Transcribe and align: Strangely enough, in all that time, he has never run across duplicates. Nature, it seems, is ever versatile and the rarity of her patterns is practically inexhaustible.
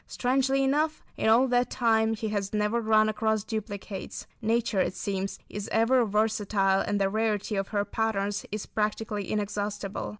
Strangely 0.07 0.63
enough, 0.63 1.03
in 1.15 1.29
all 1.29 1.47
that 1.49 1.69
time, 1.69 2.15
he 2.15 2.29
has 2.29 2.53
never 2.55 2.81
run 2.81 3.07
across 3.07 3.43
duplicates. 3.43 4.25
Nature, 4.41 4.79
it 4.79 4.95
seems, 4.95 5.37
is 5.47 5.69
ever 5.71 6.03
versatile 6.05 6.81
and 6.81 6.99
the 6.99 7.07
rarity 7.07 7.55
of 7.55 7.67
her 7.67 7.85
patterns 7.85 8.43
is 8.51 8.65
practically 8.65 9.31
inexhaustible. 9.31 10.09